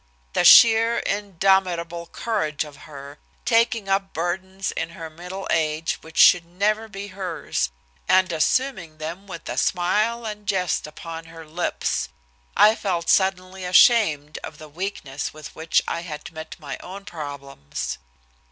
[0.33, 6.43] The sheer, indomitable courage of her, taking up burdens in her middle age which should
[6.43, 7.69] never be hers,
[8.09, 12.09] and assuming them with a smile and jest upon her lips!
[12.57, 17.99] I felt suddenly ashamed of the weakness with which I had met my own problems.